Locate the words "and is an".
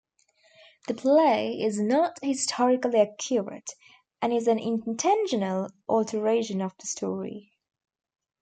4.19-4.57